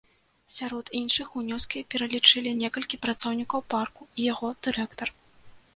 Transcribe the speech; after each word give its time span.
Сярод 0.53 0.85
іншых, 0.99 1.27
унёскі 1.41 1.83
пералічылі 1.91 2.57
некалькі 2.63 3.01
працаўнікоў 3.05 3.65
парку 3.77 4.01
і 4.19 4.29
яго 4.33 4.47
дырэктар. 4.67 5.09